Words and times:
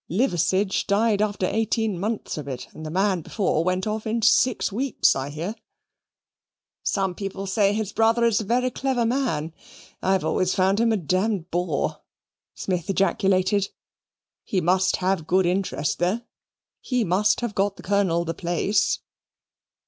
Liverseege 0.09 0.87
died 0.87 1.21
after 1.21 1.45
eighteen 1.45 1.99
months 1.99 2.35
of 2.35 2.47
it, 2.47 2.67
and 2.73 2.83
the 2.83 2.89
man 2.89 3.21
before 3.21 3.63
went 3.63 3.85
off 3.85 4.07
in 4.07 4.23
six 4.23 4.71
weeks, 4.71 5.15
I 5.15 5.29
hear." 5.29 5.53
"Some 6.81 7.13
people 7.13 7.45
say 7.45 7.71
his 7.71 7.93
brother 7.93 8.23
is 8.25 8.41
a 8.41 8.45
very 8.45 8.71
clever 8.71 9.05
man. 9.05 9.53
I 10.01 10.17
always 10.17 10.55
found 10.55 10.79
him 10.79 10.91
a 10.91 10.97
d 10.97 11.17
bore," 11.51 12.01
Smith 12.55 12.89
ejaculated. 12.89 13.69
"He 14.43 14.59
must 14.59 14.95
have 14.95 15.27
good 15.27 15.45
interest, 15.45 15.99
though. 15.99 16.21
He 16.79 17.03
must 17.03 17.41
have 17.41 17.53
got 17.53 17.75
the 17.77 17.83
Colonel 17.83 18.25
the 18.25 18.33
place." 18.33 19.01